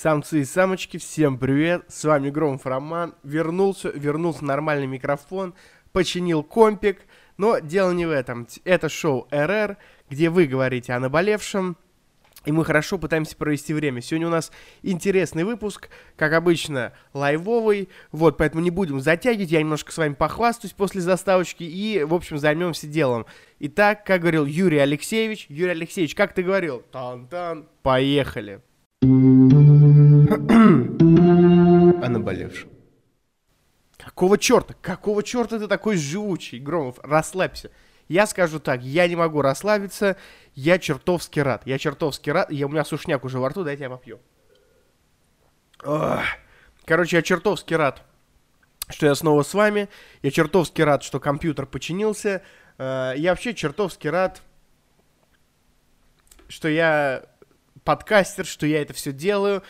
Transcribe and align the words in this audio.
Самцы 0.00 0.42
и 0.42 0.44
самочки, 0.44 0.96
всем 0.96 1.38
привет, 1.38 1.82
с 1.88 2.04
вами 2.04 2.30
Громов 2.30 2.64
Роман, 2.66 3.16
вернулся, 3.24 3.88
вернулся 3.88 4.44
нормальный 4.44 4.86
микрофон, 4.86 5.54
починил 5.90 6.44
компик, 6.44 7.00
но 7.36 7.58
дело 7.58 7.90
не 7.90 8.06
в 8.06 8.12
этом, 8.12 8.46
это 8.62 8.88
шоу 8.88 9.26
РР, 9.32 9.76
где 10.08 10.30
вы 10.30 10.46
говорите 10.46 10.92
о 10.92 11.00
наболевшем, 11.00 11.76
и 12.44 12.52
мы 12.52 12.64
хорошо 12.64 12.96
пытаемся 12.98 13.36
провести 13.36 13.74
время. 13.74 14.00
Сегодня 14.00 14.28
у 14.28 14.30
нас 14.30 14.52
интересный 14.84 15.42
выпуск, 15.42 15.88
как 16.14 16.32
обычно, 16.32 16.92
лайвовый, 17.12 17.88
вот, 18.12 18.36
поэтому 18.36 18.62
не 18.62 18.70
будем 18.70 19.00
затягивать, 19.00 19.50
я 19.50 19.58
немножко 19.58 19.90
с 19.90 19.98
вами 19.98 20.14
похвастаюсь 20.14 20.74
после 20.74 21.00
заставочки 21.00 21.64
и, 21.64 22.04
в 22.04 22.14
общем, 22.14 22.38
займемся 22.38 22.86
делом. 22.86 23.26
Итак, 23.58 24.06
как 24.06 24.20
говорил 24.20 24.46
Юрий 24.46 24.78
Алексеевич, 24.78 25.46
Юрий 25.48 25.72
Алексеевич, 25.72 26.14
как 26.14 26.34
ты 26.34 26.44
говорил? 26.44 26.84
Тан-тан, 26.92 27.66
поехали. 27.82 28.60
о 32.04 32.08
наболевшем. 32.08 32.68
Какого 33.96 34.36
черта? 34.36 34.74
Какого 34.82 35.22
черта 35.22 35.58
ты 35.58 35.66
такой 35.66 35.96
живучий, 35.96 36.58
Громов? 36.58 36.98
Расслабься. 37.02 37.70
Я 38.08 38.26
скажу 38.26 38.60
так, 38.60 38.82
я 38.82 39.08
не 39.08 39.16
могу 39.16 39.40
расслабиться, 39.42 40.16
я 40.54 40.78
чертовски 40.78 41.40
рад. 41.40 41.62
Я 41.66 41.78
чертовски 41.78 42.30
рад, 42.30 42.50
я, 42.50 42.66
у 42.66 42.68
меня 42.68 42.84
сушняк 42.84 43.24
уже 43.24 43.38
во 43.38 43.48
рту, 43.48 43.64
дайте 43.64 43.84
я 43.84 43.90
попью. 43.90 44.20
Ох. 45.84 46.22
Короче, 46.84 47.16
я 47.16 47.22
чертовски 47.22 47.74
рад, 47.74 48.02
что 48.88 49.06
я 49.06 49.14
снова 49.14 49.42
с 49.42 49.54
вами. 49.54 49.88
Я 50.22 50.30
чертовски 50.30 50.82
рад, 50.82 51.02
что 51.02 51.20
компьютер 51.20 51.66
починился. 51.66 52.42
Э, 52.78 53.12
я 53.16 53.30
вообще 53.30 53.54
чертовски 53.54 54.08
рад, 54.08 54.42
что 56.48 56.68
я 56.68 57.24
подкастер, 57.84 58.44
что 58.46 58.66
я 58.66 58.82
это 58.82 58.92
все 58.94 59.12
делаю. 59.12 59.62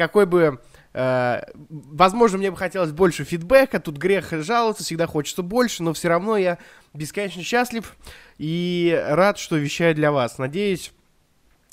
Какой 0.00 0.24
бы 0.24 0.58
Э, 0.92 1.42
возможно, 1.68 2.38
мне 2.38 2.50
бы 2.50 2.56
хотелось 2.56 2.90
больше 2.90 3.24
фидбэка, 3.24 3.78
тут 3.80 3.96
грех 3.96 4.32
жаловаться, 4.32 4.82
всегда 4.82 5.06
хочется 5.06 5.42
больше, 5.42 5.82
но 5.82 5.92
все 5.92 6.08
равно 6.08 6.36
я 6.36 6.58
бесконечно 6.94 7.42
счастлив 7.42 7.96
и 8.38 9.00
рад, 9.08 9.38
что 9.38 9.56
вещаю 9.56 9.94
для 9.94 10.10
вас. 10.10 10.38
Надеюсь, 10.38 10.92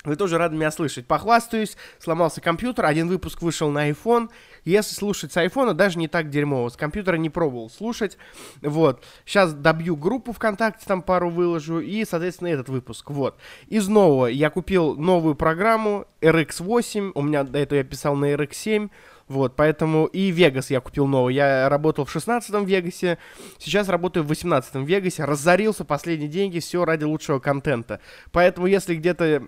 вы 0.04 0.16
тоже 0.16 0.38
рады 0.38 0.56
меня 0.56 0.72
слышать. 0.72 1.06
Похвастаюсь, 1.06 1.76
сломался 2.00 2.40
компьютер, 2.40 2.86
один 2.86 3.08
выпуск 3.08 3.42
вышел 3.42 3.70
на 3.72 3.90
iPhone. 3.90 4.30
Если 4.64 4.96
слушать 4.96 5.34
с 5.34 5.38
айфона, 5.38 5.74
даже 5.74 5.98
не 5.98 6.08
так 6.08 6.30
дерьмово. 6.30 6.70
С 6.70 6.78
компьютера 6.78 7.16
не 7.16 7.30
пробовал 7.30 7.70
слушать. 7.70 8.18
Вот. 8.62 9.04
Сейчас 9.26 9.54
добью 9.54 9.96
группу 9.96 10.34
ВКонтакте, 10.34 10.86
там 10.86 11.02
пару 11.02 11.30
выложу. 11.30 11.80
И, 11.80 12.06
соответственно, 12.06 12.50
этот 12.50 12.70
выпуск. 12.70 13.10
Вот. 13.10 13.38
Из 13.68 13.88
нового 13.88 14.28
я 14.28 14.50
купил 14.50 14.96
новую 14.96 15.36
программу 15.36 16.06
RX8. 16.22 17.12
У 17.16 17.22
меня 17.22 17.44
до 17.44 17.60
этого 17.60 17.80
я 17.80 17.84
писал 17.84 18.16
на 18.16 18.34
RX7. 18.34 18.90
Вот, 19.28 19.58
поэтому 19.58 20.06
и 20.06 20.32
Вегас 20.32 20.70
я 20.70 20.80
купил 20.80 21.06
новый. 21.06 21.34
Я 21.36 21.68
работал 21.68 22.06
в 22.06 22.16
16-м 22.16 22.64
Вегасе, 22.64 23.18
сейчас 23.58 23.90
работаю 23.90 24.24
в 24.24 24.32
18-м 24.32 24.86
Вегасе. 24.86 25.26
Разорился 25.26 25.84
последние 25.84 26.30
деньги, 26.30 26.60
все 26.60 26.86
ради 26.86 27.04
лучшего 27.04 27.40
контента. 27.40 28.00
Поэтому, 28.32 28.68
если 28.68 28.96
где-то 28.96 29.44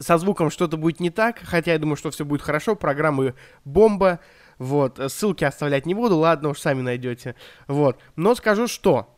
со 0.00 0.18
звуком 0.18 0.50
что-то 0.50 0.76
будет 0.76 0.98
не 0.98 1.10
так, 1.10 1.38
хотя 1.44 1.72
я 1.72 1.78
думаю, 1.78 1.96
что 1.96 2.10
все 2.10 2.24
будет 2.24 2.42
хорошо, 2.42 2.74
программы 2.74 3.34
бомба, 3.64 4.18
вот, 4.58 5.00
ссылки 5.12 5.44
оставлять 5.44 5.86
не 5.86 5.94
буду, 5.94 6.16
ладно, 6.16 6.48
уж 6.48 6.58
сами 6.58 6.80
найдете, 6.80 7.36
вот, 7.68 8.00
но 8.16 8.34
скажу 8.34 8.66
что, 8.66 9.16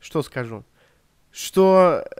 что 0.00 0.22
скажу, 0.22 0.64
что 1.30 2.04
э, 2.04 2.12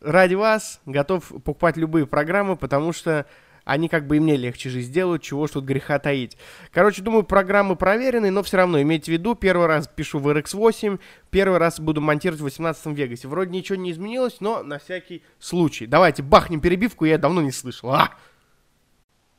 ради 0.00 0.34
вас 0.34 0.80
готов 0.86 1.26
покупать 1.42 1.76
любые 1.76 2.06
программы, 2.06 2.56
потому 2.56 2.92
что 2.92 3.26
они 3.64 3.88
как 3.88 4.06
бы 4.06 4.16
и 4.16 4.20
мне 4.20 4.36
легче 4.36 4.70
жизнь 4.70 4.92
делают, 4.92 5.22
чего 5.22 5.46
ж 5.46 5.52
тут 5.52 5.64
греха 5.64 5.98
таить. 5.98 6.36
Короче, 6.72 7.02
думаю, 7.02 7.22
программы 7.22 7.76
проверенные, 7.76 8.30
но 8.30 8.42
все 8.42 8.58
равно 8.58 8.80
имейте 8.80 9.06
в 9.06 9.14
виду, 9.14 9.34
первый 9.34 9.66
раз 9.66 9.88
пишу 9.88 10.18
в 10.18 10.28
RX8, 10.28 10.98
первый 11.30 11.58
раз 11.58 11.80
буду 11.80 12.00
монтировать 12.00 12.40
в 12.40 12.44
18 12.44 12.86
Вегасе. 12.86 13.28
Вроде 13.28 13.50
ничего 13.50 13.76
не 13.76 13.90
изменилось, 13.92 14.40
но 14.40 14.62
на 14.62 14.78
всякий 14.78 15.22
случай. 15.38 15.86
Давайте 15.86 16.22
бахнем 16.22 16.60
перебивку, 16.60 17.04
я 17.04 17.18
давно 17.18 17.42
не 17.42 17.52
слышал. 17.52 17.92
А! 17.92 18.10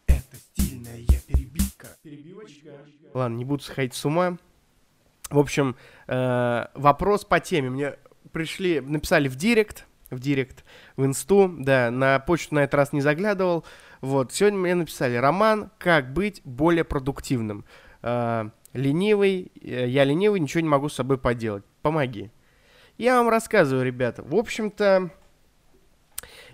Это 0.08 0.38
стильная 0.38 1.00
перебивка. 1.28 1.88
Перебивочка. 2.04 2.72
Ладно, 3.14 3.36
не 3.36 3.46
буду 3.46 3.64
сходить 3.64 3.94
с 3.94 4.06
ума. 4.06 4.38
В 5.30 5.40
общем, 5.40 5.76
э, 6.08 6.66
вопрос 6.76 7.26
по 7.26 7.40
теме. 7.40 7.70
Мне 7.70 7.96
пришли, 8.32 8.82
написали 8.82 9.28
в 9.28 9.36
директ, 9.36 9.86
в 10.14 10.20
директ, 10.20 10.64
в 10.96 11.06
инсту, 11.06 11.54
да, 11.58 11.92
на 11.92 12.20
почту 12.20 12.56
на 12.56 12.60
этот 12.60 12.76
раз 12.76 12.94
не 12.94 13.02
заглядывал. 13.02 13.66
Вот, 14.02 14.34
сегодня 14.34 14.60
мне 14.60 14.76
написали, 14.76 15.16
Роман, 15.16 15.72
как 15.78 16.14
быть 16.14 16.42
более 16.44 16.84
продуктивным. 16.84 17.66
Э, 18.02 18.50
ленивый, 18.74 19.52
э, 19.62 19.88
я 19.88 20.04
ленивый, 20.04 20.40
ничего 20.40 20.62
не 20.62 20.70
могу 20.70 20.90
с 20.90 20.96
собой 20.96 21.18
поделать. 21.18 21.64
Помоги. 21.82 22.32
Я 22.98 23.18
вам 23.18 23.30
рассказываю, 23.30 23.86
ребята. 23.86 24.24
В 24.24 24.36
общем-то, 24.36 25.10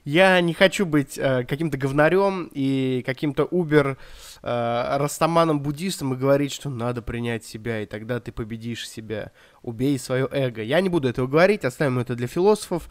я 0.03 0.39
не 0.41 0.53
хочу 0.53 0.85
быть 0.85 1.17
э, 1.17 1.43
каким-то 1.45 1.77
говнарем 1.77 2.49
и 2.53 3.03
каким-то 3.05 3.45
убер 3.45 3.97
э, 4.41 4.97
растаманом 4.97 5.61
буддистом 5.61 6.13
и 6.13 6.17
говорить, 6.17 6.51
что 6.51 6.69
надо 6.69 7.01
принять 7.01 7.43
себя, 7.45 7.81
и 7.81 7.85
тогда 7.85 8.19
ты 8.19 8.31
победишь 8.31 8.87
себя. 8.87 9.31
Убей 9.61 9.97
свое 9.99 10.27
эго. 10.31 10.61
Я 10.61 10.81
не 10.81 10.89
буду 10.89 11.07
этого 11.07 11.27
говорить, 11.27 11.65
оставим 11.65 11.99
это 11.99 12.15
для 12.15 12.27
философов. 12.27 12.89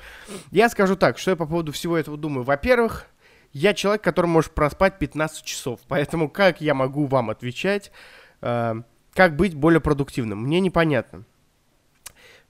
Я 0.51 0.69
скажу 0.69 0.97
так, 0.97 1.19
что 1.19 1.31
я 1.31 1.37
по 1.37 1.47
поводу 1.47 1.73
всего 1.73 1.97
этого 1.97 2.17
думаю. 2.17 2.45
Во-первых, 2.45 3.07
я 3.53 3.75
человек, 3.75 4.03
который 4.03 4.27
может 4.27 4.53
проспать 4.53 4.99
15 4.99 5.45
часов, 5.45 5.81
поэтому 5.89 6.29
как 6.29 6.61
я 6.61 6.75
могу 6.75 7.07
вам 7.07 7.31
отвечать, 7.31 7.91
э, 8.43 8.75
как 9.15 9.37
быть 9.37 9.55
более 9.55 9.81
продуктивным? 9.81 10.43
Мне 10.43 10.61
непонятно. 10.61 11.25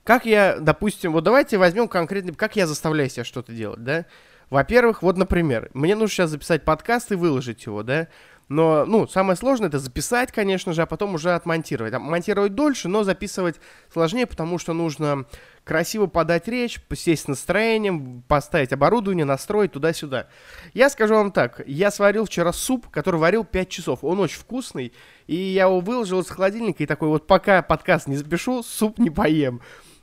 Как 0.04 0.24
я, 0.24 0.56
допустим, 0.58 1.12
вот 1.12 1.24
давайте 1.24 1.58
возьмем 1.58 1.86
конкретно, 1.86 2.32
как 2.32 2.56
я 2.56 2.66
заставляю 2.66 3.10
себя 3.10 3.24
что-то 3.24 3.52
делать, 3.52 3.84
да? 3.84 4.06
Во-первых, 4.50 5.02
вот, 5.02 5.16
например, 5.16 5.70
мне 5.74 5.94
нужно 5.94 6.08
сейчас 6.08 6.30
записать 6.30 6.64
подкаст 6.64 7.12
и 7.12 7.16
выложить 7.16 7.66
его, 7.66 7.82
да? 7.82 8.08
Но, 8.48 8.86
ну, 8.86 9.06
самое 9.06 9.36
сложное 9.36 9.68
это 9.68 9.78
записать, 9.78 10.32
конечно 10.32 10.72
же, 10.72 10.80
а 10.80 10.86
потом 10.86 11.14
уже 11.14 11.34
отмонтировать. 11.34 11.92
А 11.92 11.98
монтировать 11.98 12.54
дольше, 12.54 12.88
но 12.88 13.04
записывать 13.04 13.56
сложнее, 13.92 14.26
потому 14.26 14.58
что 14.58 14.72
нужно 14.72 15.26
красиво 15.64 16.06
подать 16.06 16.48
речь, 16.48 16.80
сесть 16.96 17.24
с 17.24 17.28
настроением, 17.28 18.22
поставить 18.26 18.72
оборудование, 18.72 19.26
настроить 19.26 19.72
туда-сюда. 19.72 20.28
Я 20.72 20.88
скажу 20.88 21.14
вам 21.14 21.30
так, 21.30 21.60
я 21.66 21.90
сварил 21.90 22.24
вчера 22.24 22.54
суп, 22.54 22.88
который 22.88 23.20
варил 23.20 23.44
5 23.44 23.68
часов. 23.68 23.98
Он 24.02 24.18
очень 24.18 24.38
вкусный, 24.38 24.94
и 25.26 25.36
я 25.36 25.64
его 25.64 25.80
выложил 25.80 26.20
из 26.20 26.30
холодильника, 26.30 26.82
и 26.82 26.86
такой 26.86 27.08
вот 27.08 27.26
пока 27.26 27.60
подкаст 27.60 28.06
не 28.06 28.16
запишу, 28.16 28.62
суп 28.62 28.98
не 28.98 29.10
поем. 29.10 29.60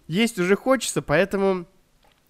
Есть 0.07 0.38
уже 0.38 0.56
хочется, 0.56 1.01
поэтому... 1.01 1.66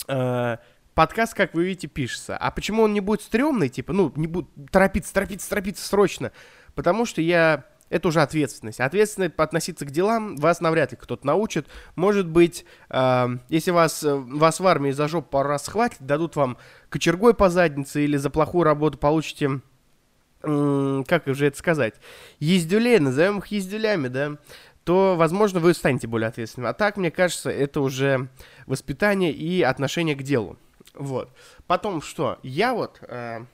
Э- 0.07 0.57
подкаст, 0.95 1.33
как 1.35 1.53
вы 1.53 1.65
видите, 1.65 1.87
пишется. 1.87 2.35
А 2.37 2.49
почему 2.49 2.83
он 2.83 2.93
не 2.93 3.01
будет 3.01 3.21
стрёмный, 3.21 3.69
типа, 3.69 3.93
ну, 3.93 4.11
не 4.15 4.27
будет 4.27 4.47
торопиться, 4.71 5.13
торопиться, 5.13 5.49
торопиться 5.49 5.85
срочно? 5.85 6.31
Потому 6.73 7.05
что 7.05 7.21
я... 7.21 7.65
Это 7.89 8.07
уже 8.07 8.21
ответственность. 8.21 8.79
Ответственность 8.79 9.35
относиться 9.37 9.85
к 9.85 9.91
делам 9.91 10.37
вас 10.37 10.59
навряд 10.59 10.91
ли 10.91 10.97
кто-то 10.99 11.27
научит. 11.27 11.67
Может 11.95 12.27
быть, 12.27 12.65
э, 12.89 13.27
если 13.49 13.69
вас, 13.69 14.03
э, 14.03 14.15
вас 14.15 14.59
в 14.59 14.65
армии 14.65 14.89
за 14.89 15.07
жопу 15.07 15.29
пару 15.29 15.49
раз 15.49 15.65
схватят, 15.65 15.99
дадут 16.01 16.35
вам 16.35 16.57
кочергой 16.89 17.35
по 17.35 17.47
заднице 17.47 18.03
или 18.03 18.17
за 18.17 18.31
плохую 18.31 18.63
работу 18.63 18.97
получите, 18.97 19.61
как 20.41 21.23
же 21.27 21.45
это 21.45 21.57
сказать, 21.57 21.93
ездюлей, 22.39 22.99
назовем 22.99 23.37
их 23.39 23.47
ездюлями, 23.47 24.07
да, 24.07 24.37
то, 24.83 25.15
возможно, 25.15 25.59
вы 25.59 25.73
станете 25.73 26.07
более 26.07 26.27
ответственным. 26.27 26.69
А 26.69 26.73
так, 26.73 26.97
мне 26.97 27.11
кажется, 27.11 27.49
это 27.49 27.81
уже 27.81 28.29
воспитание 28.67 29.31
и 29.31 29.61
отношение 29.61 30.15
к 30.15 30.23
делу. 30.23 30.57
Вот. 30.97 31.31
Потом 31.67 32.01
что? 32.01 32.39
Я 32.43 32.73
вот, 32.73 32.99
э, 33.01 33.45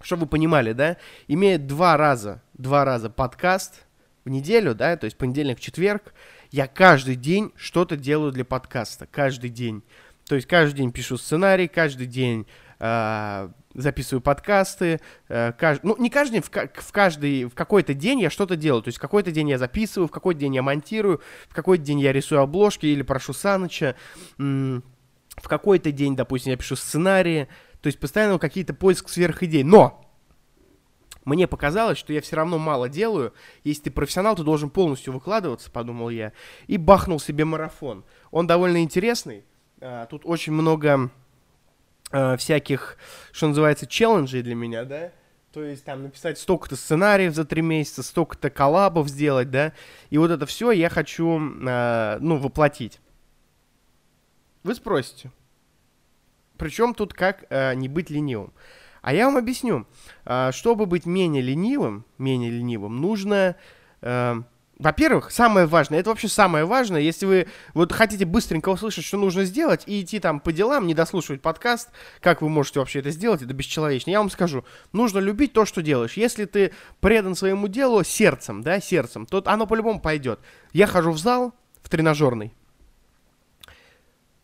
чтобы 0.00 0.22
вы 0.22 0.28
понимали, 0.28 0.72
да, 0.72 0.96
имея 1.28 1.58
два 1.58 1.96
раза, 1.96 2.42
два 2.54 2.84
раза 2.84 3.10
подкаст 3.10 3.84
в 4.24 4.28
неделю, 4.30 4.74
да, 4.74 4.96
то 4.96 5.04
есть 5.04 5.16
понедельник, 5.16 5.60
четверг, 5.60 6.14
я 6.50 6.66
каждый 6.66 7.16
день 7.16 7.52
что-то 7.56 7.96
делаю 7.96 8.32
для 8.32 8.44
подкаста, 8.44 9.06
каждый 9.06 9.50
день. 9.50 9.82
То 10.26 10.34
есть 10.34 10.48
каждый 10.48 10.78
день 10.78 10.92
пишу 10.92 11.16
сценарий, 11.18 11.68
каждый 11.68 12.06
день 12.06 12.46
э, 12.80 13.48
записываю 13.74 14.20
подкасты, 14.20 15.00
э, 15.28 15.52
кажд... 15.52 15.84
ну 15.84 15.96
не 15.98 16.10
каждый 16.10 16.34
день, 16.34 16.42
в, 16.42 16.50
в 16.50 16.92
каждый, 16.92 17.44
в 17.44 17.54
какой-то 17.54 17.94
день 17.94 18.20
я 18.20 18.30
что-то 18.30 18.56
делаю, 18.56 18.82
то 18.82 18.88
есть 18.88 18.98
в 18.98 19.00
какой-то 19.00 19.30
день 19.30 19.50
я 19.50 19.58
записываю, 19.58 20.08
в 20.08 20.10
какой-то 20.10 20.40
день 20.40 20.54
я 20.54 20.62
монтирую, 20.62 21.20
в 21.48 21.54
какой-то 21.54 21.84
день 21.84 22.00
я 22.00 22.12
рисую 22.12 22.40
обложки 22.40 22.86
или 22.86 23.02
прошу 23.02 23.32
Саныча, 23.32 23.94
в 25.36 25.48
какой-то 25.48 25.92
день, 25.92 26.16
допустим, 26.16 26.50
я 26.50 26.56
пишу 26.56 26.76
сценарии, 26.76 27.48
то 27.80 27.88
есть 27.88 27.98
постоянно 27.98 28.38
какие-то 28.38 28.74
поиск 28.74 29.08
сверхидей. 29.08 29.62
Но 29.62 30.02
мне 31.24 31.46
показалось, 31.48 31.98
что 31.98 32.12
я 32.12 32.20
все 32.20 32.36
равно 32.36 32.58
мало 32.58 32.88
делаю. 32.88 33.34
Если 33.64 33.84
ты 33.84 33.90
профессионал, 33.90 34.36
ты 34.36 34.44
должен 34.44 34.70
полностью 34.70 35.12
выкладываться, 35.12 35.70
подумал 35.70 36.08
я. 36.08 36.32
И 36.68 36.78
бахнул 36.78 37.18
себе 37.18 37.44
марафон. 37.44 38.04
Он 38.30 38.46
довольно 38.46 38.82
интересный. 38.82 39.44
А, 39.80 40.06
тут 40.06 40.22
очень 40.24 40.52
много 40.52 41.10
а, 42.12 42.36
всяких, 42.36 42.96
что 43.32 43.48
называется, 43.48 43.86
челленджей 43.86 44.42
для 44.42 44.54
меня, 44.54 44.84
да. 44.84 45.12
То 45.52 45.64
есть 45.64 45.84
там 45.84 46.02
написать 46.02 46.38
столько-то 46.38 46.76
сценариев 46.76 47.34
за 47.34 47.44
три 47.44 47.62
месяца, 47.62 48.02
столько-то 48.02 48.50
коллабов 48.50 49.08
сделать, 49.08 49.50
да, 49.50 49.72
и 50.10 50.18
вот 50.18 50.30
это 50.30 50.44
все 50.44 50.70
я 50.70 50.90
хочу, 50.90 51.40
э, 51.40 52.18
ну, 52.20 52.36
воплотить. 52.36 53.00
Вы 54.66 54.74
спросите, 54.74 55.30
причем 56.56 56.92
тут 56.92 57.14
как 57.14 57.44
э, 57.50 57.72
не 57.74 57.88
быть 57.88 58.10
ленивым? 58.10 58.52
А 59.00 59.14
я 59.14 59.26
вам 59.26 59.36
объясню. 59.36 59.86
Э, 60.24 60.50
чтобы 60.52 60.86
быть 60.86 61.06
менее 61.06 61.40
ленивым, 61.40 62.04
менее 62.18 62.50
ленивым, 62.50 62.96
нужно... 62.96 63.54
Э, 64.00 64.42
во-первых, 64.76 65.30
самое 65.30 65.66
важное, 65.66 66.00
это 66.00 66.10
вообще 66.10 66.26
самое 66.26 66.64
важное, 66.64 67.00
если 67.00 67.26
вы 67.26 67.46
вот 67.74 67.92
хотите 67.92 68.24
быстренько 68.24 68.68
услышать, 68.70 69.04
что 69.04 69.16
нужно 69.18 69.44
сделать, 69.44 69.84
и 69.86 70.02
идти 70.02 70.18
там 70.18 70.40
по 70.40 70.52
делам, 70.52 70.88
не 70.88 70.94
дослушивать 70.94 71.42
подкаст, 71.42 71.90
как 72.20 72.42
вы 72.42 72.48
можете 72.48 72.80
вообще 72.80 72.98
это 72.98 73.12
сделать, 73.12 73.42
это 73.42 73.54
бесчеловечно. 73.54 74.10
Я 74.10 74.18
вам 74.18 74.30
скажу, 74.30 74.64
нужно 74.92 75.20
любить 75.20 75.52
то, 75.52 75.64
что 75.64 75.80
делаешь. 75.80 76.14
Если 76.14 76.44
ты 76.44 76.72
предан 76.98 77.36
своему 77.36 77.68
делу 77.68 78.02
сердцем, 78.02 78.62
да, 78.62 78.80
сердцем, 78.80 79.26
то 79.26 79.40
оно 79.46 79.68
по-любому 79.68 80.00
пойдет. 80.00 80.40
Я 80.72 80.88
хожу 80.88 81.12
в 81.12 81.18
зал, 81.18 81.54
в 81.82 81.88
тренажерный, 81.88 82.52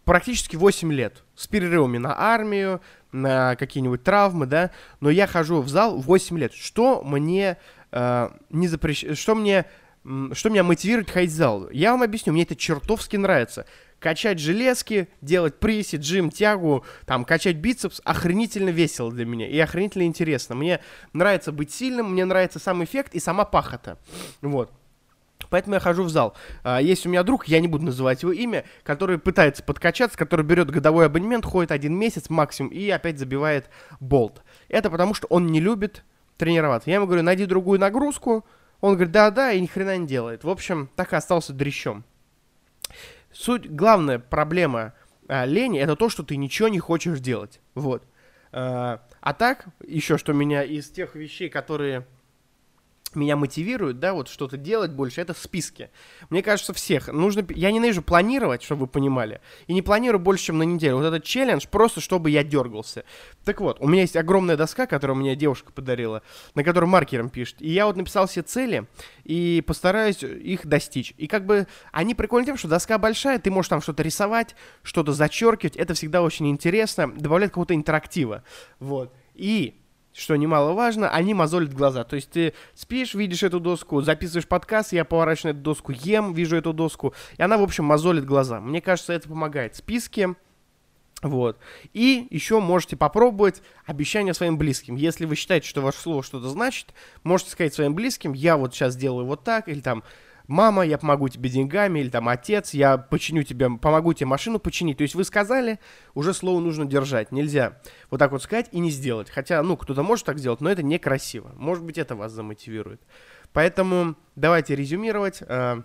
практически 0.05 0.57
8 0.57 0.93
лет, 0.93 1.23
с 1.35 1.47
перерывами 1.47 1.99
на 1.99 2.19
армию, 2.19 2.81
на 3.13 3.57
какие-нибудь 3.57 4.03
травмы, 4.03 4.47
да, 4.47 4.71
но 5.01 5.11
я 5.11 5.27
хожу 5.27 5.61
в 5.61 5.69
зал 5.69 5.99
8 5.99 6.39
лет. 6.39 6.53
Что 6.55 7.03
мне 7.05 7.59
э, 7.91 8.29
не 8.51 8.69
запрещ... 8.69 9.19
что 9.19 9.35
мне 9.35 9.67
что 10.33 10.49
меня 10.49 10.65
мотивирует 10.65 11.11
ходить 11.11 11.31
в 11.31 11.35
зал? 11.35 11.71
Я 11.71 11.93
вам 11.93 12.03
объясню, 12.03 12.33
мне 12.33 12.43
это 12.43 12.57
чертовски 12.57 13.17
нравится. 13.17 13.67
Качать 14.01 14.41
железки, 14.41 15.09
делать 15.21 15.61
пресси, 15.61 15.97
джим, 15.97 16.31
тягу, 16.31 16.85
там, 17.07 17.25
качать 17.25 17.57
бицепс, 17.57 18.01
охренительно 18.05 18.71
весело 18.71 19.13
для 19.13 19.25
меня 19.25 19.47
и 19.47 19.57
охренительно 19.61 20.03
интересно. 20.03 20.57
Мне 20.57 20.81
нравится 21.13 21.53
быть 21.53 21.73
сильным, 21.73 22.13
мне 22.13 22.25
нравится 22.25 22.59
сам 22.59 22.83
эффект 22.83 23.15
и 23.15 23.21
сама 23.21 23.45
пахота. 23.45 23.97
Вот. 24.41 24.73
Поэтому 25.53 25.75
я 25.75 25.81
хожу 25.81 26.05
в 26.05 26.09
зал. 26.09 26.35
А, 26.65 26.81
есть 26.81 27.05
у 27.05 27.11
меня 27.11 27.23
друг, 27.23 27.47
я 27.47 27.61
не 27.61 27.69
буду 27.69 27.85
называть 27.85 28.23
его 28.23 28.33
имя, 28.33 28.65
который 28.85 29.19
пытается 29.19 29.63
подкачаться, 29.63 30.17
который 30.17 30.47
берет 30.47 30.71
годовой 30.71 31.05
абонемент, 31.05 31.45
ходит 31.45 31.73
один 31.73 31.95
месяц 31.95 32.31
максимум 32.31 32.73
и 32.73 32.89
опять 32.89 33.19
забивает 33.19 33.69
болт. 34.01 34.43
Это 34.71 34.89
потому, 34.89 35.13
что 35.13 35.27
он 35.27 35.49
не 35.49 35.61
любит 35.61 36.05
тренироваться. 36.39 36.89
Я 36.89 36.97
ему 36.97 37.07
говорю, 37.07 37.23
найди 37.23 37.45
другую 37.45 37.79
нагрузку. 37.79 38.47
Он 38.81 38.95
говорит, 38.95 39.13
да-да, 39.13 39.53
и 39.53 39.61
ни 39.61 39.67
хрена 39.67 39.99
не 39.99 40.07
делает. 40.07 40.43
В 40.43 40.49
общем, 40.49 40.89
так 40.97 41.13
и 41.13 41.17
остался 41.17 41.53
дрещом. 41.53 42.03
Суть, 43.31 43.71
главная 43.71 44.19
проблема 44.21 44.95
а, 45.29 45.45
лени, 45.45 45.79
это 45.79 45.97
то, 45.97 46.09
что 46.09 46.23
ты 46.23 46.37
ничего 46.37 46.69
не 46.69 46.79
хочешь 46.79 47.21
делать. 47.21 47.61
Вот. 47.75 48.03
А, 48.53 49.03
а 49.21 49.35
так, 49.35 49.67
еще 49.87 50.17
что 50.17 50.33
меня 50.33 50.63
из 50.63 50.89
тех 50.89 51.15
вещей, 51.15 51.51
которые 51.51 52.07
меня 53.17 53.37
мотивирует, 53.37 53.99
да, 53.99 54.15
вот 54.15 54.29
что-то 54.29 54.57
делать 54.57 54.93
больше, 54.93 55.21
это 55.21 55.35
списки. 55.35 55.91
Мне 56.31 56.43
кажется, 56.43 56.73
всех 56.73 57.09
нужно... 57.09 57.45
Я 57.51 57.71
ненавижу 57.71 58.03
планировать, 58.03 58.63
чтобы 58.63 58.83
вы 58.83 58.87
понимали, 58.87 59.41
и 59.67 59.75
не 59.75 59.83
планирую 59.83 60.21
больше, 60.21 60.47
чем 60.47 60.59
на 60.59 60.63
неделю. 60.65 60.97
Вот 60.97 61.05
этот 61.05 61.25
челлендж 61.25 61.67
просто, 61.71 62.01
чтобы 62.01 62.31
я 62.31 62.43
дергался. 62.45 63.05
Так 63.45 63.61
вот, 63.61 63.79
у 63.81 63.89
меня 63.89 64.03
есть 64.03 64.17
огромная 64.17 64.57
доска, 64.57 64.87
которую 64.87 65.17
мне 65.17 65.37
девушка 65.37 65.73
подарила, 65.73 66.23
на 66.55 66.65
которой 66.65 66.87
маркером 66.87 67.29
пишет. 67.29 67.61
И 67.61 67.71
я 67.71 67.87
вот 67.87 67.97
написал 67.97 68.27
все 68.27 68.43
цели 68.43 68.87
и 69.25 69.63
постараюсь 69.67 70.23
их 70.23 70.67
достичь. 70.67 71.15
И 71.17 71.27
как 71.27 71.47
бы 71.47 71.67
они 71.93 72.15
прикольны 72.15 72.47
тем, 72.47 72.57
что 72.57 72.69
доска 72.69 72.99
большая, 72.99 73.39
ты 73.39 73.51
можешь 73.51 73.69
там 73.69 73.83
что-то 73.83 74.03
рисовать, 74.03 74.55
что-то 74.83 75.13
зачеркивать. 75.13 75.77
Это 75.77 75.95
всегда 75.95 76.23
очень 76.23 76.49
интересно, 76.49 77.13
добавляет 77.13 77.53
какого-то 77.53 77.75
интерактива. 77.75 78.45
Вот. 78.79 79.13
И 79.35 79.82
что 80.13 80.37
немаловажно, 80.37 81.11
они 81.11 81.35
мозолят 81.35 81.73
глаза. 81.73 82.05
То 82.05 82.17
есть 82.17 82.31
ты 82.31 82.55
спишь, 82.75 83.15
видишь 83.15 83.43
эту 83.43 83.61
доску, 83.61 84.03
записываешь 84.03 84.47
подкаст, 84.47 84.93
я 84.93 85.05
поворачиваю 85.05 85.55
эту 85.55 85.63
доску, 85.63 85.93
ем, 85.93 86.35
вижу 86.35 86.57
эту 86.57 86.73
доску, 86.73 87.15
и 87.37 87.43
она, 87.43 87.57
в 87.59 87.63
общем, 87.63 87.85
мозолит 87.85 88.25
глаза. 88.25 88.61
Мне 88.61 88.81
кажется, 88.81 89.13
это 89.13 89.29
помогает. 89.29 89.77
Списки, 89.77 90.35
вот. 91.23 91.59
И 91.93 92.27
еще 92.31 92.59
можете 92.59 92.97
попробовать 92.97 93.63
обещание 93.87 94.35
своим 94.35 94.59
близким. 94.59 94.97
Если 94.97 95.25
вы 95.25 95.37
считаете, 95.37 95.69
что 95.69 95.81
ваше 95.81 95.99
слово 95.99 96.23
что-то 96.23 96.49
значит, 96.49 96.89
можете 97.23 97.53
сказать 97.53 97.73
своим 97.73 97.95
близким, 97.95 98.33
я 98.33 98.57
вот 98.57 98.75
сейчас 98.75 98.97
делаю 98.97 99.27
вот 99.27 99.45
так, 99.45 99.69
или 99.69 99.81
там, 99.81 100.03
мама, 100.47 100.85
я 100.85 100.99
помогу 100.99 101.29
тебе 101.29 101.51
деньгами, 101.51 102.01
или 102.01 102.09
там 102.09 102.29
отец, 102.29 102.75
я 102.75 102.99
починю 102.99 103.43
тебе, 103.43 103.71
помогу 103.71 104.13
тебе 104.13 104.27
машину 104.27 104.59
починить. 104.59 104.99
То 104.99 105.03
есть 105.03 105.15
вы 105.15 105.25
сказали, 105.25 105.79
уже 106.15 106.35
слово 106.35 106.61
нужно 106.61 106.85
держать. 106.85 107.33
Нельзя 107.33 107.79
вот 108.11 108.19
так 108.19 108.33
вот 108.33 108.43
сказать 108.43 108.69
и 108.73 108.79
не 108.79 108.91
сделать. 108.91 109.31
Хотя, 109.31 109.63
ну, 109.63 109.77
кто-то 109.77 110.03
может 110.03 110.27
так 110.27 110.39
сделать, 110.39 110.61
но 110.61 110.71
это 110.71 110.83
некрасиво. 110.83 111.53
Может 111.57 111.85
быть, 111.85 111.99
это 111.99 112.17
вас 112.17 112.33
замотивирует. 112.33 113.01
Поэтому 113.53 114.17
давайте 114.37 114.75
резюмировать. 114.75 115.43
Э, 115.43 115.83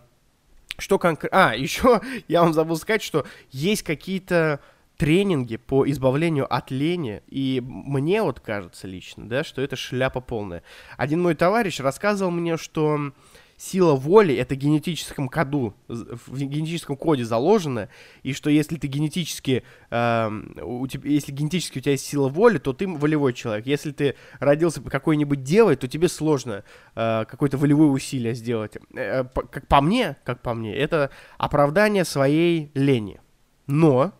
что 0.77 0.99
конкретно... 0.99 1.49
А, 1.49 1.55
еще 1.55 2.01
я 2.27 2.41
вам 2.41 2.53
забыл 2.53 2.77
сказать, 2.77 3.01
что 3.01 3.25
есть 3.51 3.83
какие-то 3.83 4.59
тренинги 4.97 5.57
по 5.57 5.87
избавлению 5.89 6.51
от 6.51 6.71
лени, 6.71 7.21
и 7.27 7.61
мне 7.63 8.23
вот 8.23 8.39
кажется 8.39 8.87
лично, 8.87 9.29
да, 9.29 9.43
что 9.43 9.61
это 9.61 9.75
шляпа 9.75 10.21
полная. 10.21 10.63
Один 10.97 11.21
мой 11.21 11.35
товарищ 11.35 11.79
рассказывал 11.79 12.31
мне, 12.31 12.57
что 12.57 13.13
сила 13.57 13.95
воли 13.95 14.35
это 14.35 14.53
в 14.53 14.57
генетическом 14.57 15.27
коду, 15.27 15.73
в 15.87 16.37
генетическом 16.37 16.95
коде 16.95 17.25
заложено, 17.25 17.89
и 18.21 18.33
что 18.33 18.49
если 18.51 18.77
ты 18.77 18.87
генетически, 18.87 19.63
э, 19.89 20.29
у 20.61 20.85
тебя, 20.87 21.09
если 21.09 21.31
генетически 21.31 21.79
у 21.79 21.81
тебя 21.81 21.93
есть 21.93 22.05
сила 22.05 22.29
воли, 22.29 22.59
то 22.59 22.71
ты 22.71 22.87
волевой 22.87 23.33
человек. 23.33 23.65
Если 23.65 23.91
ты 23.91 24.15
родился 24.39 24.81
какой-нибудь 24.81 25.43
девой, 25.43 25.75
то 25.75 25.87
тебе 25.87 26.07
сложно 26.07 26.63
э, 26.95 27.25
какое-то 27.27 27.57
волевое 27.57 27.89
усилие 27.89 28.35
сделать. 28.35 28.77
Э, 28.93 29.23
по, 29.23 29.41
как 29.41 29.67
по 29.67 29.81
мне, 29.81 30.17
как 30.23 30.41
по 30.41 30.53
мне, 30.53 30.75
это 30.75 31.09
оправдание 31.39 32.05
своей 32.05 32.71
лени. 32.75 33.19
Но, 33.65 34.13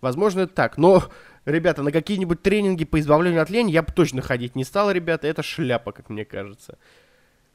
возможно, 0.00 0.42
это 0.42 0.54
так, 0.54 0.78
но 0.78 1.02
ребята, 1.44 1.82
на 1.82 1.90
какие-нибудь 1.90 2.42
тренинги 2.42 2.84
по 2.84 3.00
избавлению 3.00 3.42
от 3.42 3.50
лени 3.50 3.72
я 3.72 3.82
бы 3.82 3.92
точно 3.92 4.22
ходить 4.22 4.54
не 4.54 4.62
стал, 4.62 4.92
ребята, 4.92 5.26
это 5.26 5.42
шляпа, 5.42 5.90
как 5.90 6.10
мне 6.10 6.24
кажется. 6.24 6.78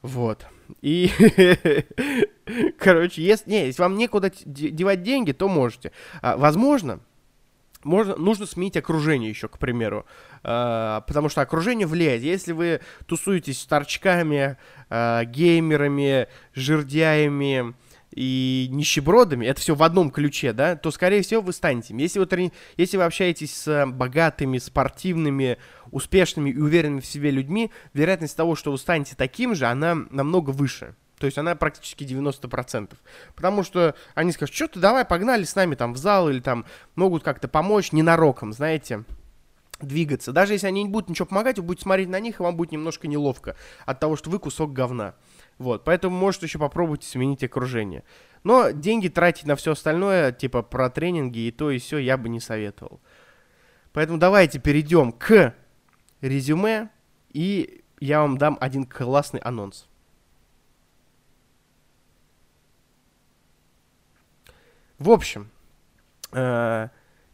Вот. 0.02 0.46
И, 0.82 1.12
короче, 2.80 3.22
если, 3.22 3.50
не, 3.50 3.66
если 3.66 3.82
вам 3.82 3.98
некуда 3.98 4.32
девать 4.46 5.04
деньги, 5.04 5.32
то 5.32 5.48
можете. 5.48 5.92
А, 6.22 6.38
возможно, 6.38 7.00
можно, 7.84 8.16
нужно 8.16 8.46
сменить 8.46 8.78
окружение 8.78 9.30
еще, 9.30 9.48
к 9.48 9.58
примеру. 9.58 10.06
А, 10.44 11.02
потому 11.02 11.30
что 11.30 11.42
окружение 11.42 11.88
влияет. 11.88 12.22
Если 12.22 12.52
вы 12.52 12.82
тусуетесь 13.08 13.62
с 13.62 13.66
торчками, 13.66 14.58
а, 14.90 15.26
геймерами, 15.26 16.28
жердяями, 16.54 17.74
и 18.20 18.68
нищебродами, 18.70 19.46
это 19.46 19.62
все 19.62 19.76
в 19.76 19.82
одном 19.82 20.12
ключе, 20.12 20.52
да, 20.52 20.76
то, 20.76 20.92
скорее 20.92 21.22
всего, 21.22 21.40
вы 21.40 21.54
станете. 21.54 21.96
Если 21.98 22.20
вы, 22.20 22.26
трени... 22.26 22.52
Если 22.76 22.98
вы 22.98 23.06
общаетесь 23.06 23.56
с 23.56 23.86
богатыми, 23.86 24.58
спортивными, 24.58 25.58
успешными 25.92 26.50
и 26.50 26.58
уверенными 26.58 27.00
в 27.00 27.06
себе 27.06 27.32
людьми, 27.32 27.72
вероятность 27.94 28.36
того, 28.36 28.56
что 28.56 28.74
вы 28.74 28.78
станете 28.78 29.16
таким 29.16 29.56
же, 29.56 29.68
она 29.68 29.96
намного 30.10 30.50
выше. 30.50 30.96
То 31.18 31.28
есть 31.28 31.38
она 31.38 31.56
практически 31.56 32.04
90%. 32.04 32.92
Потому 33.36 33.64
что 33.64 33.96
они 34.16 34.34
скажут, 34.34 34.54
что 34.54 34.68
ты, 34.68 34.82
давай, 34.82 35.06
погнали 35.06 35.46
с 35.46 35.56
нами 35.56 35.76
там 35.76 35.94
в 35.94 35.98
зал, 35.98 36.30
или 36.30 36.42
там 36.42 36.66
могут 36.96 37.24
как-то 37.24 37.48
помочь 37.48 37.94
ненароком, 37.94 38.52
знаете 38.52 39.06
двигаться. 39.82 40.34
Даже 40.34 40.54
если 40.54 40.68
они 40.68 40.84
не 40.84 40.90
будут 40.90 41.10
ничего 41.10 41.26
помогать, 41.26 41.58
вы 41.58 41.64
будете 41.64 41.84
смотреть 41.84 42.10
на 42.10 42.20
них, 42.20 42.42
и 42.42 42.44
вам 42.44 42.58
будет 42.58 42.74
немножко 42.74 43.08
неловко 43.08 43.56
от 43.86 44.00
того, 44.00 44.18
что 44.18 44.30
вы 44.30 44.40
кусок 44.40 44.74
говна. 44.74 45.16
Вот, 45.60 45.84
поэтому, 45.84 46.18
может, 46.18 46.42
еще 46.42 46.58
попробуйте 46.58 47.06
сменить 47.06 47.44
окружение. 47.44 48.06
Но 48.44 48.72
деньги 48.72 49.10
тратить 49.10 49.46
на 49.46 49.58
все 49.58 49.74
остальное, 49.74 50.32
типа 50.32 50.64
про 50.64 50.90
тренинги 50.90 51.40
и 51.40 51.52
то 51.52 51.70
и 51.70 51.80
все, 51.80 51.98
я 51.98 52.18
бы 52.18 52.30
не 52.30 52.40
советовал. 52.40 53.02
Поэтому 53.92 54.18
давайте 54.18 54.60
перейдем 54.60 55.12
к 55.12 55.54
резюме, 56.22 56.90
и 57.32 57.84
я 58.00 58.22
вам 58.22 58.38
дам 58.38 58.58
один 58.62 58.86
классный 58.86 59.42
анонс. 59.42 59.90
В 64.98 65.12
общем, 65.12 65.50
э, 66.32 66.88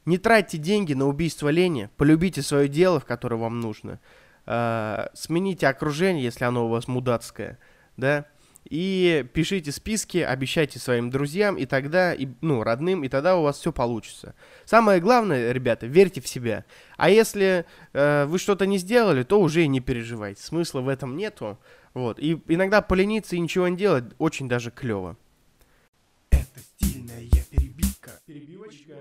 не 0.05 0.17
тратьте 0.17 0.57
деньги 0.57 0.93
на 0.93 1.05
убийство 1.05 1.49
лени, 1.49 1.89
полюбите 1.97 2.41
свое 2.41 2.67
дело, 2.67 2.99
в 2.99 3.05
которое 3.05 3.35
вам 3.35 3.59
нужно, 3.59 3.99
э, 4.47 5.07
смените 5.13 5.67
окружение, 5.67 6.23
если 6.23 6.43
оно 6.45 6.65
у 6.65 6.69
вас 6.69 6.87
мудацкое– 6.87 7.59
да, 7.97 8.25
и 8.69 9.25
пишите 9.33 9.71
списки, 9.71 10.17
обещайте 10.17 10.79
своим 10.79 11.11
друзьям, 11.11 11.55
и 11.55 11.65
тогда, 11.65 12.13
и, 12.13 12.27
ну, 12.41 12.63
родным, 12.63 13.03
и 13.03 13.09
тогда 13.09 13.37
у 13.37 13.43
вас 13.43 13.59
все 13.59 13.71
получится. 13.71 14.33
Самое 14.65 14.99
главное, 14.99 15.51
ребята, 15.51 15.85
верьте 15.85 16.19
в 16.19 16.27
себя. 16.27 16.65
А 16.97 17.09
если 17.09 17.65
э, 17.93 18.25
вы 18.25 18.39
что-то 18.39 18.65
не 18.65 18.79
сделали, 18.79 19.21
то 19.23 19.39
уже 19.39 19.63
и 19.63 19.67
не 19.67 19.81
переживайте. 19.81 20.41
Смысла 20.41 20.81
в 20.81 20.89
этом 20.89 21.15
нету. 21.15 21.59
Вот. 21.93 22.19
И 22.19 22.41
иногда 22.47 22.81
полениться 22.81 23.35
и 23.35 23.39
ничего 23.39 23.67
не 23.67 23.77
делать 23.77 24.05
очень 24.17 24.49
даже 24.49 24.71
клево. 24.71 25.15
Это 26.31 26.59
стильная 26.59 27.21
перебивка. 27.51 28.19
Перебивочка. 28.25 28.93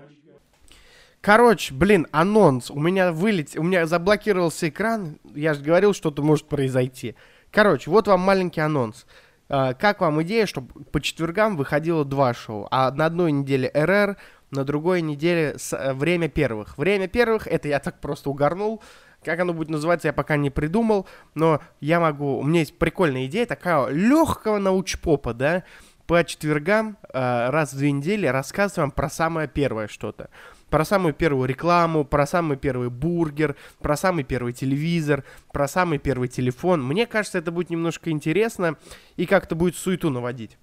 Короче, 1.21 1.73
блин, 1.73 2.05
анонс. 2.11 2.69
У 2.69 2.79
меня 2.79 3.11
вылет... 3.11 3.57
У 3.57 3.63
меня 3.63 3.87
заблокировался 3.87 4.69
экран. 4.69 5.17
Я 5.33 5.55
же 5.55 5.63
говорил, 5.63 5.95
что-то 5.95 6.21
может 6.21 6.45
произойти. 6.45 7.15
Короче, 7.55 7.89
вот 7.89 8.05
вам 8.09 8.19
маленький 8.19 8.59
анонс. 8.59 9.05
А, 9.47 9.73
как 9.73 10.01
вам 10.01 10.21
идея, 10.23 10.45
чтобы 10.45 10.83
по 10.91 10.99
четвергам 10.99 11.55
выходило 11.55 12.03
два 12.03 12.33
шоу? 12.33 12.67
А 12.69 12.91
на 12.91 13.05
одной 13.05 13.31
неделе 13.31 13.71
РР, 13.73 14.17
на 14.51 14.65
другой 14.65 15.01
неделе 15.01 15.55
э, 15.71 15.93
время 15.93 16.27
первых. 16.27 16.77
Время 16.77 17.07
первых, 17.07 17.47
это 17.47 17.69
я 17.69 17.79
так 17.79 18.01
просто 18.01 18.29
угорнул. 18.29 18.83
Как 19.23 19.39
оно 19.39 19.53
будет 19.53 19.69
называться, 19.69 20.09
я 20.09 20.13
пока 20.13 20.35
не 20.35 20.49
придумал, 20.49 21.07
но 21.33 21.61
я 21.79 22.01
могу... 22.01 22.39
У 22.39 22.43
меня 22.43 22.59
есть 22.59 22.77
прикольная 22.77 23.27
идея, 23.27 23.45
такая 23.45 23.87
легкого 23.87 24.57
научпопа, 24.57 25.33
да? 25.33 25.63
По 26.07 26.25
четвергам 26.25 26.97
э, 27.13 27.49
раз 27.51 27.71
в 27.71 27.77
две 27.77 27.93
недели 27.93 28.27
рассказываем 28.27 28.91
про 28.91 29.09
самое 29.09 29.47
первое 29.47 29.87
что-то 29.87 30.29
про 30.75 30.83
самую 30.83 31.13
первую 31.13 31.47
рекламу, 31.47 32.03
про 32.03 32.27
самый 32.27 32.57
первый 32.57 32.89
бургер, 32.89 33.55
про 33.79 33.95
самый 33.95 34.25
первый 34.25 34.51
телевизор, 34.51 35.23
про 35.53 35.69
самый 35.69 35.99
первый 35.99 36.27
телефон. 36.27 36.85
Мне 36.85 37.05
кажется, 37.05 37.37
это 37.37 37.49
будет 37.49 37.69
немножко 37.69 38.09
интересно 38.09 38.75
и 39.15 39.25
как-то 39.25 39.55
будет 39.55 39.77
суету 39.77 40.09
наводить. 40.09 40.57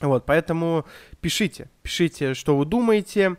Вот, 0.00 0.24
поэтому 0.24 0.86
пишите, 1.20 1.68
пишите, 1.82 2.32
что 2.32 2.56
вы 2.56 2.64
думаете 2.64 3.36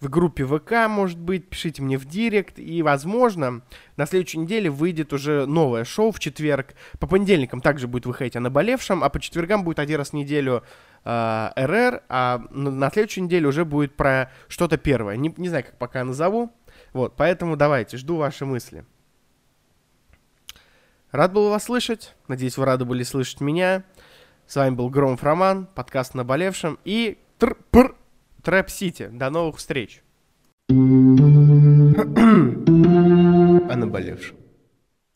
в 0.00 0.10
группе 0.10 0.44
ВК, 0.44 0.86
может 0.86 1.18
быть, 1.18 1.48
пишите 1.48 1.80
мне 1.80 1.96
в 1.96 2.04
директ, 2.04 2.58
и, 2.58 2.82
возможно, 2.82 3.62
на 3.96 4.04
следующей 4.04 4.40
неделе 4.40 4.68
выйдет 4.68 5.14
уже 5.14 5.46
новое 5.46 5.84
шоу 5.84 6.12
в 6.12 6.20
четверг. 6.20 6.74
По 7.00 7.06
понедельникам 7.06 7.62
также 7.62 7.88
будет 7.88 8.04
выходить 8.04 8.36
о 8.36 8.40
наболевшем, 8.40 9.02
а 9.02 9.08
по 9.08 9.18
четвергам 9.18 9.64
будет 9.64 9.78
один 9.78 9.96
раз 9.96 10.10
в 10.10 10.12
неделю 10.12 10.62
э, 11.04 11.48
РР, 11.56 12.02
а 12.08 12.42
на 12.50 12.90
следующей 12.90 13.22
неделе 13.22 13.46
уже 13.48 13.64
будет 13.64 13.96
про 13.96 14.30
что-то 14.48 14.76
первое. 14.78 15.16
Не, 15.16 15.32
не 15.36 15.48
знаю, 15.48 15.64
как 15.64 15.78
пока 15.78 16.04
назову. 16.04 16.52
Вот, 16.92 17.16
поэтому 17.16 17.56
давайте, 17.56 17.96
жду 17.96 18.16
ваши 18.16 18.44
мысли. 18.44 18.84
Рад 21.10 21.32
был 21.32 21.48
вас 21.48 21.64
слышать. 21.64 22.14
Надеюсь, 22.28 22.58
вы 22.58 22.66
рады 22.66 22.84
были 22.84 23.02
слышать 23.02 23.40
меня. 23.40 23.84
С 24.46 24.56
вами 24.56 24.74
был 24.74 24.90
Громов 24.90 25.22
Роман, 25.22 25.66
подкаст 25.66 26.14
«Наболевшем» 26.14 26.78
и 26.84 27.18
тр-пр 27.38 27.94
Трэп 28.42 28.70
Сити. 28.70 29.08
До 29.12 29.30
новых 29.30 29.56
встреч. 29.56 30.02
О 30.70 30.74
наболевшем. 33.76 34.36